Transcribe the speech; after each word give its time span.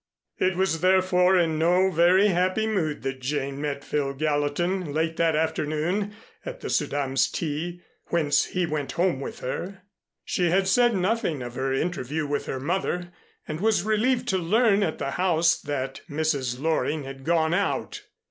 It 0.39 0.55
was 0.57 0.81
therefore 0.81 1.37
in 1.37 1.59
no 1.59 1.91
very 1.91 2.29
happy 2.29 2.65
mood 2.65 3.03
that 3.03 3.21
Jane 3.21 3.61
met 3.61 3.83
Phil 3.83 4.15
Gallatin 4.15 4.91
late 4.95 5.15
that 5.17 5.35
afternoon 5.35 6.15
at 6.43 6.61
the 6.61 6.71
Suydams' 6.71 7.29
tea 7.29 7.81
whence 8.05 8.45
he 8.45 8.65
went 8.65 8.93
home 8.93 9.19
with 9.21 9.41
her. 9.41 9.83
She 10.25 10.49
had 10.49 10.67
said 10.67 10.95
nothing 10.95 11.43
of 11.43 11.53
her 11.53 11.71
interview 11.71 12.25
with 12.25 12.47
her 12.47 12.59
mother, 12.59 13.11
and 13.47 13.59
was 13.61 13.83
relieved 13.83 14.27
to 14.29 14.39
learn 14.39 14.81
at 14.81 14.97
the 14.97 15.11
house 15.11 15.59
that 15.61 16.01
Mrs. 16.09 16.59
Loring 16.59 17.03
had 17.03 17.23
gone 17.23 17.53
out. 17.53 18.01